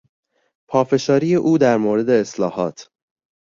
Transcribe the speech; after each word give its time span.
پافشاری 0.67 1.35
او 1.35 1.57
در 1.57 1.77
مورد 1.77 2.09
اصلاحات 2.09 2.89